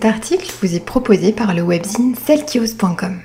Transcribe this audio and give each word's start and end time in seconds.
Cet 0.00 0.04
article 0.04 0.52
vous 0.62 0.76
est 0.76 0.84
proposé 0.84 1.32
par 1.32 1.54
le 1.54 1.62
webzine 1.62 2.14
selkios.com. 2.14 3.18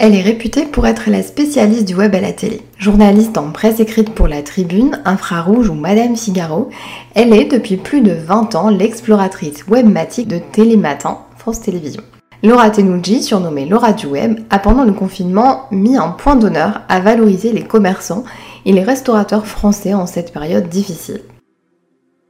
Elle 0.00 0.16
est 0.16 0.22
réputée 0.22 0.64
pour 0.64 0.88
être 0.88 1.10
la 1.10 1.22
spécialiste 1.22 1.86
du 1.86 1.94
web 1.94 2.12
à 2.16 2.20
la 2.20 2.32
télé. 2.32 2.62
Journaliste 2.76 3.38
en 3.38 3.52
presse 3.52 3.78
écrite 3.78 4.10
pour 4.10 4.26
La 4.26 4.42
Tribune, 4.42 5.00
Infrarouge 5.04 5.68
ou 5.68 5.74
Madame 5.74 6.16
Figaro, 6.16 6.70
elle 7.14 7.32
est 7.32 7.44
depuis 7.44 7.76
plus 7.76 8.00
de 8.00 8.10
20 8.10 8.56
ans 8.56 8.68
l'exploratrice 8.68 9.64
webmatique 9.68 10.26
de 10.26 10.38
Télématin, 10.38 11.18
France 11.36 11.60
Télévisions. 11.60 12.02
Laura 12.42 12.70
Tenouji, 12.70 13.22
surnommée 13.22 13.66
Laura 13.66 13.92
du 13.92 14.06
Web, 14.06 14.40
a 14.50 14.58
pendant 14.58 14.82
le 14.82 14.94
confinement 14.94 15.66
mis 15.70 15.96
un 15.96 16.08
point 16.08 16.34
d'honneur 16.34 16.80
à 16.88 16.98
valoriser 16.98 17.52
les 17.52 17.62
commerçants 17.62 18.24
et 18.66 18.72
les 18.72 18.82
restaurateurs 18.82 19.46
français 19.46 19.94
en 19.94 20.06
cette 20.06 20.32
période 20.32 20.68
difficile. 20.68 21.22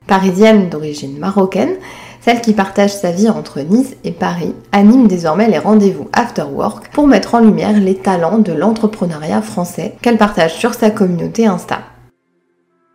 Parisienne 0.07 0.69
d'origine 0.69 1.17
marocaine, 1.17 1.77
celle 2.25 2.41
qui 2.41 2.53
partage 2.53 2.95
sa 2.95 3.11
vie 3.11 3.29
entre 3.29 3.61
Nice 3.61 3.97
et 4.05 4.13
Paris 4.13 4.55
anime 4.71 5.09
désormais 5.09 5.49
les 5.49 5.59
rendez-vous 5.59 6.09
After 6.13 6.43
Work 6.43 6.89
pour 6.93 7.09
mettre 7.09 7.35
en 7.35 7.41
lumière 7.41 7.79
les 7.81 7.97
talents 7.97 8.39
de 8.39 8.53
l'entrepreneuriat 8.53 9.43
français 9.43 9.97
qu'elle 10.03 10.19
partage 10.19 10.55
sur 10.55 10.75
sa 10.75 10.91
communauté 10.91 11.47
Insta. 11.47 11.81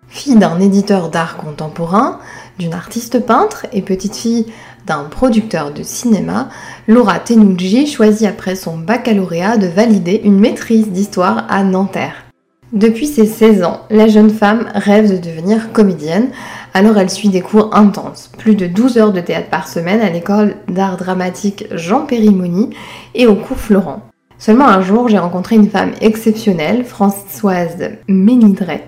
Fille 0.07 0.37
d'un 0.37 0.59
éditeur 0.61 1.09
d'art 1.09 1.35
contemporain, 1.35 2.19
d'une 2.57 2.73
artiste 2.73 3.19
peintre 3.19 3.65
et 3.73 3.81
petite 3.81 4.15
fille 4.15 4.45
d'un 4.85 5.03
producteur 5.03 5.73
de 5.73 5.83
cinéma, 5.83 6.47
Laura 6.87 7.19
Tenouji 7.19 7.87
choisit 7.87 8.25
après 8.25 8.55
son 8.55 8.77
baccalauréat 8.77 9.57
de 9.57 9.67
valider 9.67 10.21
une 10.23 10.39
maîtrise 10.39 10.87
d'histoire 10.87 11.45
à 11.49 11.65
Nanterre. 11.65 12.26
Depuis 12.73 13.07
ses 13.07 13.25
16 13.25 13.63
ans, 13.63 13.79
la 13.89 14.07
jeune 14.07 14.29
femme 14.29 14.67
rêve 14.75 15.09
de 15.09 15.17
devenir 15.17 15.71
comédienne, 15.71 16.31
alors 16.73 16.97
elle 16.97 17.09
suit 17.09 17.29
des 17.29 17.39
cours 17.39 17.73
intenses, 17.73 18.29
plus 18.37 18.55
de 18.55 18.67
12 18.67 18.97
heures 18.97 19.13
de 19.13 19.21
théâtre 19.21 19.49
par 19.49 19.69
semaine 19.69 20.01
à 20.01 20.09
l'école 20.09 20.55
d'art 20.67 20.97
dramatique 20.97 21.65
Jean 21.71 22.01
Périmoni 22.01 22.71
et 23.15 23.25
au 23.25 23.35
cours 23.35 23.57
Florent. 23.57 24.01
Seulement 24.37 24.67
un 24.67 24.81
jour, 24.81 25.07
j'ai 25.07 25.17
rencontré 25.17 25.55
une 25.55 25.69
femme 25.69 25.93
exceptionnelle, 26.01 26.83
Françoise 26.83 27.91
Ménidret, 28.09 28.85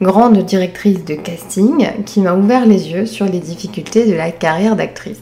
grande 0.00 0.38
directrice 0.38 1.04
de 1.04 1.14
casting, 1.14 1.88
qui 2.06 2.22
m'a 2.22 2.34
ouvert 2.34 2.64
les 2.64 2.90
yeux 2.90 3.04
sur 3.04 3.26
les 3.26 3.40
difficultés 3.40 4.06
de 4.06 4.14
la 4.14 4.30
carrière 4.30 4.76
d'actrice. 4.76 5.20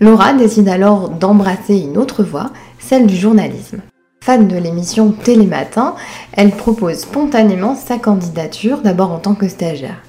Laura 0.00 0.34
décide 0.34 0.68
alors 0.68 1.10
d'embrasser 1.10 1.78
une 1.78 1.96
autre 1.96 2.24
voie, 2.24 2.50
celle 2.80 3.06
du 3.06 3.16
journalisme. 3.16 3.82
Fan 4.26 4.48
de 4.48 4.56
l'émission 4.56 5.12
Télématin, 5.12 5.94
elle 6.32 6.50
propose 6.50 7.02
spontanément 7.02 7.76
sa 7.76 7.96
candidature 7.96 8.78
d'abord 8.78 9.12
en 9.12 9.20
tant 9.20 9.36
que 9.36 9.46
stagiaire. 9.46 10.02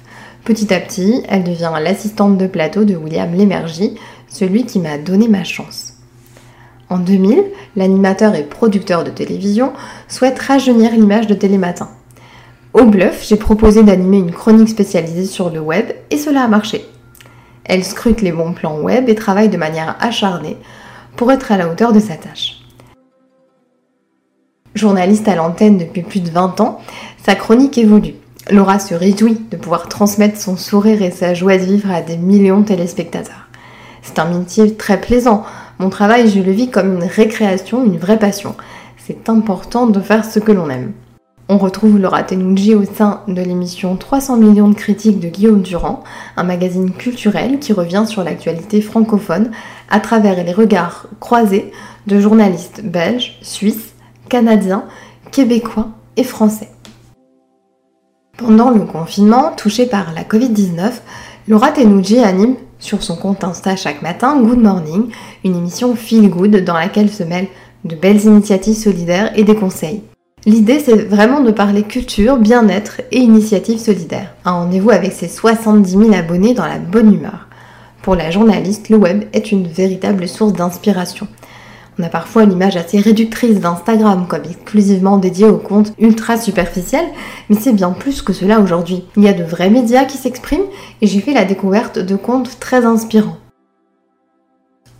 Petit 0.44 0.74
à 0.74 0.80
petit, 0.80 1.22
elle 1.28 1.44
devient 1.44 1.70
l'assistante 1.80 2.36
de 2.36 2.48
plateau 2.48 2.82
de 2.82 2.96
William 2.96 3.32
Lémergie, 3.32 3.94
celui 4.26 4.66
qui 4.66 4.80
m'a 4.80 4.98
donné 4.98 5.28
ma 5.28 5.44
chance. 5.44 5.92
En 6.88 6.98
2000, 6.98 7.44
l'animateur 7.76 8.34
et 8.34 8.42
producteur 8.42 9.04
de 9.04 9.10
télévision 9.10 9.72
souhaite 10.08 10.40
rajeunir 10.40 10.90
l'image 10.90 11.28
de 11.28 11.34
Télématin. 11.34 11.88
Au 12.72 12.86
bluff, 12.86 13.24
j'ai 13.24 13.36
proposé 13.36 13.84
d'animer 13.84 14.18
une 14.18 14.32
chronique 14.32 14.68
spécialisée 14.68 15.26
sur 15.26 15.48
le 15.48 15.60
web 15.60 15.92
et 16.10 16.18
cela 16.18 16.42
a 16.42 16.48
marché. 16.48 16.84
Elle 17.62 17.84
scrute 17.84 18.20
les 18.20 18.32
bons 18.32 18.52
plans 18.52 18.80
web 18.80 19.08
et 19.08 19.14
travaille 19.14 19.48
de 19.48 19.56
manière 19.56 19.94
acharnée 20.00 20.56
pour 21.14 21.30
être 21.30 21.52
à 21.52 21.56
la 21.56 21.68
hauteur 21.68 21.92
de 21.92 22.00
sa 22.00 22.16
tâche. 22.16 22.57
Journaliste 24.78 25.26
à 25.26 25.34
l'antenne 25.34 25.76
depuis 25.76 26.02
plus 26.02 26.20
de 26.20 26.30
20 26.30 26.60
ans, 26.60 26.78
sa 27.24 27.34
chronique 27.34 27.76
évolue. 27.78 28.14
Laura 28.48 28.78
se 28.78 28.94
réjouit 28.94 29.40
de 29.50 29.56
pouvoir 29.56 29.88
transmettre 29.88 30.40
son 30.40 30.56
sourire 30.56 31.02
et 31.02 31.10
sa 31.10 31.34
joie 31.34 31.58
de 31.58 31.64
vivre 31.64 31.90
à 31.90 32.00
des 32.00 32.16
millions 32.16 32.60
de 32.60 32.66
téléspectateurs. 32.66 33.48
C'est 34.02 34.20
un 34.20 34.26
métier 34.26 34.76
très 34.76 35.00
plaisant. 35.00 35.42
Mon 35.80 35.90
travail, 35.90 36.30
je 36.30 36.40
le 36.40 36.52
vis 36.52 36.70
comme 36.70 36.94
une 36.94 37.04
récréation, 37.04 37.84
une 37.84 37.98
vraie 37.98 38.20
passion. 38.20 38.54
C'est 39.04 39.28
important 39.28 39.88
de 39.88 40.00
faire 40.00 40.24
ce 40.24 40.38
que 40.38 40.52
l'on 40.52 40.70
aime. 40.70 40.92
On 41.48 41.58
retrouve 41.58 41.98
Laura 41.98 42.22
Tenouji 42.22 42.76
au 42.76 42.84
sein 42.84 43.22
de 43.26 43.42
l'émission 43.42 43.96
300 43.96 44.36
millions 44.36 44.68
de 44.68 44.76
critiques 44.76 45.18
de 45.18 45.28
Guillaume 45.28 45.62
Durand, 45.62 46.04
un 46.36 46.44
magazine 46.44 46.92
culturel 46.92 47.58
qui 47.58 47.72
revient 47.72 48.04
sur 48.06 48.22
l'actualité 48.22 48.80
francophone 48.80 49.50
à 49.90 49.98
travers 49.98 50.44
les 50.44 50.52
regards 50.52 51.08
croisés 51.18 51.72
de 52.06 52.20
journalistes 52.20 52.82
belges, 52.84 53.38
suisses, 53.42 53.94
canadiens, 54.28 54.84
québécois 55.32 55.88
et 56.16 56.24
français. 56.24 56.68
Pendant 58.36 58.70
le 58.70 58.80
confinement, 58.80 59.52
touché 59.56 59.86
par 59.86 60.12
la 60.14 60.22
Covid-19, 60.22 60.92
Laura 61.48 61.72
Tenouji 61.72 62.18
anime 62.18 62.56
sur 62.78 63.02
son 63.02 63.16
compte 63.16 63.42
Insta 63.42 63.74
chaque 63.74 64.02
matin 64.02 64.40
Good 64.40 64.60
Morning, 64.60 65.10
une 65.44 65.56
émission 65.56 65.96
feel 65.96 66.30
good 66.30 66.64
dans 66.64 66.74
laquelle 66.74 67.10
se 67.10 67.24
mêlent 67.24 67.48
de 67.84 67.96
belles 67.96 68.24
initiatives 68.24 68.76
solidaires 68.76 69.32
et 69.36 69.44
des 69.44 69.56
conseils. 69.56 70.02
L'idée, 70.46 70.78
c'est 70.78 71.04
vraiment 71.04 71.40
de 71.40 71.50
parler 71.50 71.82
culture, 71.82 72.36
bien-être 72.36 73.00
et 73.10 73.18
initiatives 73.18 73.80
solidaires. 73.80 74.34
Un 74.44 74.52
rendez-vous 74.52 74.90
avec 74.90 75.12
ses 75.12 75.28
70 75.28 75.90
000 75.90 76.14
abonnés 76.14 76.54
dans 76.54 76.66
la 76.66 76.78
bonne 76.78 77.12
humeur. 77.12 77.48
Pour 78.02 78.14
la 78.14 78.30
journaliste, 78.30 78.88
le 78.88 78.96
web 78.96 79.24
est 79.32 79.50
une 79.50 79.66
véritable 79.66 80.28
source 80.28 80.52
d'inspiration. 80.52 81.26
On 81.98 82.04
a 82.04 82.08
parfois 82.08 82.44
une 82.44 82.52
image 82.52 82.76
assez 82.76 83.00
réductrice 83.00 83.58
d'Instagram 83.58 84.26
comme 84.28 84.44
exclusivement 84.44 85.18
dédiée 85.18 85.46
aux 85.46 85.58
comptes 85.58 85.92
ultra 85.98 86.36
superficiels, 86.36 87.08
mais 87.50 87.56
c'est 87.56 87.72
bien 87.72 87.90
plus 87.90 88.22
que 88.22 88.32
cela 88.32 88.60
aujourd'hui. 88.60 89.04
Il 89.16 89.24
y 89.24 89.28
a 89.28 89.32
de 89.32 89.42
vrais 89.42 89.70
médias 89.70 90.04
qui 90.04 90.16
s'expriment 90.16 90.68
et 91.02 91.08
j'ai 91.08 91.20
fait 91.20 91.32
la 91.32 91.44
découverte 91.44 91.98
de 91.98 92.14
comptes 92.14 92.60
très 92.60 92.84
inspirants. 92.84 93.38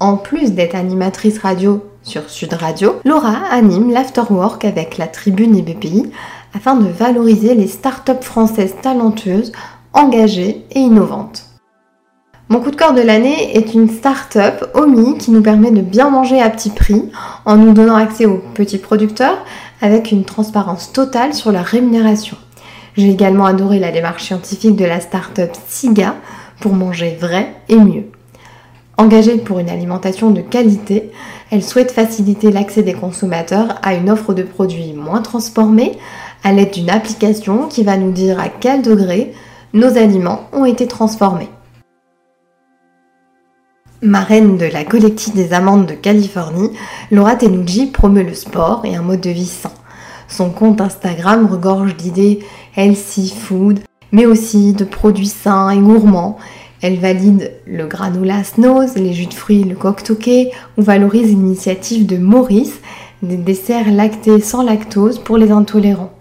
En 0.00 0.16
plus 0.16 0.52
d'être 0.52 0.74
animatrice 0.74 1.38
radio 1.38 1.84
sur 2.02 2.28
Sud 2.30 2.52
Radio, 2.54 2.96
Laura 3.04 3.36
anime 3.50 3.92
l'Afterwork 3.92 4.64
avec 4.64 4.98
la 4.98 5.06
Tribune 5.06 5.56
et 5.56 5.62
BPI 5.62 6.10
afin 6.54 6.74
de 6.74 6.88
valoriser 6.88 7.54
les 7.54 7.68
startups 7.68 8.22
françaises 8.22 8.74
talentueuses, 8.82 9.52
engagées 9.92 10.64
et 10.72 10.80
innovantes. 10.80 11.47
Mon 12.50 12.60
coup 12.60 12.70
de 12.70 12.76
cœur 12.76 12.94
de 12.94 13.02
l'année 13.02 13.58
est 13.58 13.74
une 13.74 13.90
start-up, 13.90 14.70
Omi, 14.72 15.18
qui 15.18 15.32
nous 15.32 15.42
permet 15.42 15.70
de 15.70 15.82
bien 15.82 16.08
manger 16.08 16.40
à 16.40 16.48
petit 16.48 16.70
prix 16.70 17.10
en 17.44 17.58
nous 17.58 17.74
donnant 17.74 17.96
accès 17.96 18.24
aux 18.24 18.42
petits 18.54 18.78
producteurs 18.78 19.36
avec 19.82 20.12
une 20.12 20.24
transparence 20.24 20.90
totale 20.90 21.34
sur 21.34 21.52
la 21.52 21.60
rémunération. 21.60 22.38
J'ai 22.96 23.10
également 23.10 23.44
adoré 23.44 23.78
la 23.78 23.92
démarche 23.92 24.24
scientifique 24.24 24.76
de 24.76 24.86
la 24.86 25.00
start-up 25.00 25.50
Siga 25.68 26.14
pour 26.58 26.72
manger 26.72 27.18
vrai 27.20 27.54
et 27.68 27.76
mieux. 27.76 28.04
Engagée 28.96 29.36
pour 29.36 29.58
une 29.58 29.68
alimentation 29.68 30.30
de 30.30 30.40
qualité, 30.40 31.10
elle 31.50 31.62
souhaite 31.62 31.92
faciliter 31.92 32.50
l'accès 32.50 32.82
des 32.82 32.94
consommateurs 32.94 33.78
à 33.82 33.92
une 33.92 34.08
offre 34.08 34.32
de 34.32 34.42
produits 34.42 34.94
moins 34.94 35.20
transformés 35.20 35.98
à 36.42 36.52
l'aide 36.52 36.72
d'une 36.72 36.88
application 36.88 37.66
qui 37.68 37.84
va 37.84 37.98
nous 37.98 38.10
dire 38.10 38.40
à 38.40 38.48
quel 38.48 38.80
degré 38.80 39.34
nos 39.74 39.98
aliments 39.98 40.48
ont 40.54 40.64
été 40.64 40.86
transformés. 40.86 41.50
Marraine 44.00 44.56
de 44.56 44.66
la 44.66 44.84
collective 44.84 45.34
des 45.34 45.52
amandes 45.52 45.86
de 45.86 45.94
Californie, 45.94 46.70
Laura 47.10 47.34
Tenouji 47.34 47.86
promeut 47.86 48.22
le 48.22 48.34
sport 48.34 48.82
et 48.84 48.94
un 48.94 49.02
mode 49.02 49.20
de 49.20 49.30
vie 49.30 49.44
sain. 49.44 49.72
Son 50.28 50.50
compte 50.50 50.80
Instagram 50.80 51.46
regorge 51.46 51.96
d'idées 51.96 52.38
healthy 52.76 53.34
food, 53.36 53.80
mais 54.12 54.24
aussi 54.24 54.72
de 54.72 54.84
produits 54.84 55.26
sains 55.26 55.70
et 55.70 55.78
gourmands. 55.78 56.38
Elle 56.80 57.00
valide 57.00 57.52
le 57.66 57.88
granola 57.88 58.44
Snows, 58.44 58.94
les 58.94 59.12
jus 59.14 59.26
de 59.26 59.34
fruits, 59.34 59.64
le 59.64 59.74
toqué 60.04 60.52
ou 60.76 60.82
valorise 60.82 61.30
l'initiative 61.30 62.06
de 62.06 62.18
Maurice, 62.18 62.78
des 63.24 63.36
desserts 63.36 63.90
lactés 63.90 64.40
sans 64.40 64.62
lactose 64.62 65.18
pour 65.18 65.38
les 65.38 65.50
intolérants. 65.50 66.12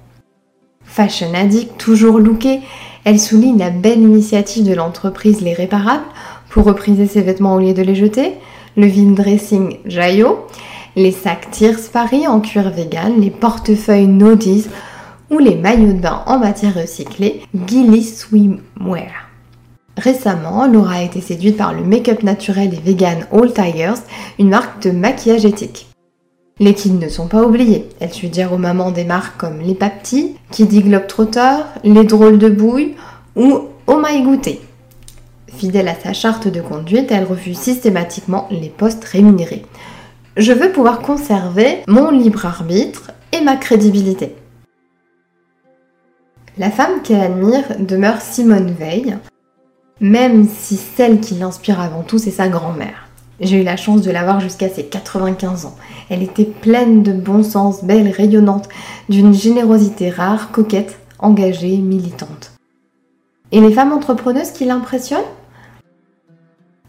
Fashion 0.83 1.31
addict, 1.35 1.77
toujours 1.77 2.17
lookée, 2.17 2.61
elle 3.03 3.19
souligne 3.19 3.59
la 3.59 3.69
belle 3.69 4.01
initiative 4.01 4.67
de 4.67 4.73
l'entreprise 4.73 5.41
Les 5.41 5.53
Réparables 5.53 6.03
pour 6.57 6.65
repriser 6.65 7.05
ses 7.05 7.21
vêtements 7.21 7.53
au 7.53 7.59
lieu 7.59 7.75
de 7.75 7.83
les 7.83 7.93
jeter, 7.93 8.33
le 8.77 8.87
vin 8.87 9.11
dressing 9.11 9.77
Jayo, 9.85 10.39
les 10.95 11.11
sacs 11.11 11.51
Tears 11.51 11.91
Paris 11.93 12.25
en 12.27 12.39
cuir 12.39 12.71
vegan, 12.71 13.21
les 13.21 13.29
portefeuilles 13.29 14.07
Nodis 14.07 14.65
ou 15.29 15.37
les 15.37 15.53
maillots 15.53 15.93
de 15.93 15.99
bain 15.99 16.23
en 16.25 16.39
matière 16.39 16.73
recyclée 16.73 17.43
Gilly 17.67 18.03
Swimwear. 18.03 19.29
Récemment, 19.97 20.65
Laura 20.65 20.95
a 20.95 21.03
été 21.03 21.21
séduite 21.21 21.57
par 21.57 21.73
le 21.73 21.83
make-up 21.83 22.23
naturel 22.23 22.73
et 22.73 22.81
vegan 22.83 23.27
All 23.31 23.53
Tigers, 23.53 24.01
une 24.39 24.49
marque 24.49 24.81
de 24.81 24.89
maquillage 24.89 25.45
éthique. 25.45 25.85
Les 26.59 26.73
kids 26.73 26.93
ne 26.93 27.07
sont 27.07 27.27
pas 27.27 27.43
oubliés. 27.43 27.87
Elle 27.99 28.13
suggère 28.13 28.51
aux 28.51 28.57
mamans 28.57 28.89
des 28.89 29.05
marques 29.05 29.37
comme 29.37 29.59
Les 29.59 29.75
Paptis, 29.75 30.37
Kiddy 30.49 30.81
Globetrotter, 30.81 31.57
Les 31.83 32.03
Drôles 32.03 32.39
de 32.39 32.49
Bouille 32.49 32.95
ou 33.35 33.67
Oh 33.85 34.01
My 34.03 34.23
Goûter. 34.23 34.59
Fidèle 35.47 35.87
à 35.87 35.95
sa 35.95 36.13
charte 36.13 36.47
de 36.47 36.61
conduite, 36.61 37.11
elle 37.11 37.23
refuse 37.23 37.57
systématiquement 37.57 38.47
les 38.51 38.69
postes 38.69 39.05
rémunérés. 39.05 39.65
Je 40.35 40.53
veux 40.53 40.71
pouvoir 40.71 40.99
conserver 40.99 41.83
mon 41.87 42.11
libre 42.11 42.45
arbitre 42.45 43.11
et 43.31 43.41
ma 43.41 43.55
crédibilité. 43.55 44.35
La 46.57 46.69
femme 46.69 47.01
qu'elle 47.03 47.21
admire 47.21 47.63
demeure 47.79 48.21
Simone 48.21 48.71
Veil, 48.71 49.17
même 49.99 50.47
si 50.47 50.75
celle 50.75 51.19
qui 51.19 51.35
l'inspire 51.35 51.79
avant 51.79 52.03
tout, 52.03 52.17
c'est 52.17 52.31
sa 52.31 52.47
grand-mère. 52.47 53.07
J'ai 53.39 53.61
eu 53.61 53.63
la 53.63 53.77
chance 53.77 54.01
de 54.01 54.11
la 54.11 54.23
voir 54.23 54.39
jusqu'à 54.39 54.69
ses 54.69 54.85
95 54.85 55.65
ans. 55.65 55.75
Elle 56.09 56.23
était 56.23 56.45
pleine 56.45 57.03
de 57.03 57.13
bon 57.13 57.43
sens, 57.43 57.83
belle, 57.83 58.09
rayonnante, 58.09 58.69
d'une 59.09 59.33
générosité 59.33 60.09
rare, 60.09 60.51
coquette, 60.51 60.99
engagée, 61.19 61.77
militante. 61.77 62.53
Et 63.51 63.61
les 63.61 63.71
femmes 63.71 63.93
entrepreneuses 63.93 64.51
qui 64.51 64.65
l'impressionnent? 64.65 65.21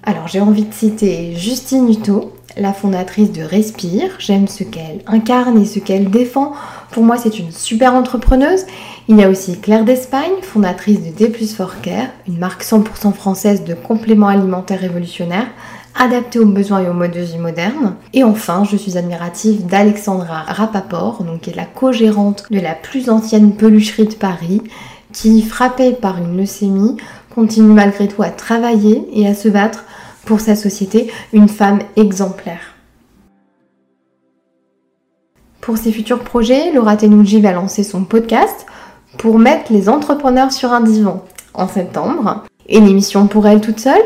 Alors 0.04 0.28
j'ai 0.28 0.40
envie 0.40 0.64
de 0.64 0.72
citer 0.72 1.34
Justine 1.34 1.90
Hutto, 1.90 2.32
la 2.56 2.72
fondatrice 2.72 3.32
de 3.32 3.42
Respire. 3.42 4.10
J'aime 4.18 4.48
ce 4.48 4.64
qu'elle 4.64 5.02
incarne 5.06 5.60
et 5.60 5.66
ce 5.66 5.78
qu'elle 5.78 6.10
défend. 6.10 6.52
Pour 6.92 7.02
moi, 7.02 7.16
c'est 7.16 7.38
une 7.38 7.52
super 7.52 7.94
entrepreneuse. 7.94 8.64
Il 9.08 9.16
y 9.16 9.24
a 9.24 9.28
aussi 9.28 9.58
Claire 9.58 9.84
d'Espagne, 9.84 10.32
fondatrice 10.42 11.00
de 11.02 11.10
D 11.10 11.32
for 11.46 11.80
Care, 11.82 12.08
une 12.26 12.38
marque 12.38 12.64
100% 12.64 13.12
française 13.12 13.64
de 13.64 13.74
compléments 13.74 14.28
alimentaires 14.28 14.80
révolutionnaires 14.80 15.48
adaptés 15.98 16.38
aux 16.38 16.46
besoins 16.46 16.80
et 16.80 16.88
aux 16.88 16.94
modes 16.94 17.12
de 17.12 17.20
vie 17.20 17.38
modernes. 17.38 17.96
Et 18.14 18.24
enfin, 18.24 18.64
je 18.64 18.76
suis 18.76 18.96
admirative 18.96 19.66
d'Alexandra 19.66 20.42
Rapaport, 20.46 21.24
donc 21.24 21.42
qui 21.42 21.50
est 21.50 21.56
la 21.56 21.64
co-gérante 21.64 22.44
de 22.50 22.60
la 22.60 22.74
plus 22.74 23.10
ancienne 23.10 23.52
pelucherie 23.52 24.06
de 24.06 24.14
Paris, 24.14 24.62
qui, 25.12 25.42
frappée 25.42 25.92
par 25.92 26.18
une 26.18 26.36
leucémie, 26.36 26.96
continue 27.34 27.72
malgré 27.72 28.08
tout 28.08 28.22
à 28.22 28.30
travailler 28.30 29.08
et 29.12 29.26
à 29.26 29.34
se 29.34 29.48
battre 29.48 29.84
pour 30.24 30.40
sa 30.40 30.56
société, 30.56 31.10
une 31.32 31.48
femme 31.48 31.80
exemplaire. 31.96 32.74
Pour 35.60 35.76
ses 35.76 35.92
futurs 35.92 36.20
projets, 36.20 36.72
Laura 36.72 36.96
Tenouji 36.96 37.40
va 37.40 37.52
lancer 37.52 37.82
son 37.82 38.04
podcast 38.04 38.66
pour 39.18 39.38
mettre 39.38 39.72
les 39.72 39.88
entrepreneurs 39.88 40.52
sur 40.52 40.72
un 40.72 40.80
divan 40.80 41.24
en 41.54 41.68
septembre. 41.68 42.44
Et 42.68 42.80
l'émission 42.80 43.26
pour 43.26 43.46
elle 43.46 43.60
toute 43.60 43.80
seule? 43.80 44.02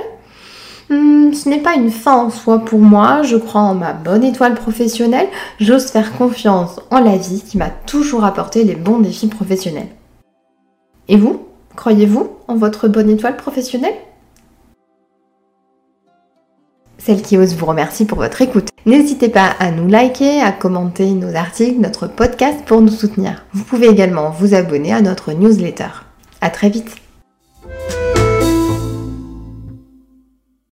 Hmm, 0.90 1.32
ce 1.32 1.48
n'est 1.48 1.62
pas 1.62 1.74
une 1.74 1.90
fin 1.90 2.16
en 2.16 2.30
soi 2.30 2.58
pour 2.58 2.80
moi, 2.80 3.22
je 3.22 3.36
crois 3.36 3.60
en 3.60 3.74
ma 3.74 3.92
bonne 3.92 4.24
étoile 4.24 4.54
professionnelle, 4.54 5.28
j'ose 5.60 5.86
faire 5.86 6.16
confiance 6.16 6.80
en 6.90 6.98
la 6.98 7.16
vie 7.16 7.42
qui 7.42 7.58
m'a 7.58 7.70
toujours 7.70 8.24
apporté 8.24 8.64
les 8.64 8.74
bons 8.74 8.98
défis 8.98 9.28
professionnels. 9.28 9.88
Et 11.08 11.16
vous 11.16 11.46
Croyez-vous 11.76 12.30
en 12.48 12.56
votre 12.56 12.86
bonne 12.88 13.08
étoile 13.08 13.36
professionnelle? 13.36 13.94
Celle 17.04 17.22
qui 17.22 17.36
ose 17.36 17.56
vous 17.56 17.66
remercie 17.66 18.04
pour 18.04 18.18
votre 18.18 18.42
écoute. 18.42 18.68
N'hésitez 18.86 19.28
pas 19.28 19.56
à 19.58 19.72
nous 19.72 19.88
liker, 19.88 20.40
à 20.40 20.52
commenter 20.52 21.10
nos 21.10 21.34
articles, 21.34 21.80
notre 21.80 22.06
podcast 22.06 22.60
pour 22.64 22.80
nous 22.80 22.92
soutenir. 22.92 23.44
Vous 23.52 23.64
pouvez 23.64 23.88
également 23.88 24.30
vous 24.30 24.54
abonner 24.54 24.92
à 24.92 25.00
notre 25.00 25.32
newsletter. 25.32 25.88
À 26.40 26.50
très 26.50 26.68
vite 26.68 26.94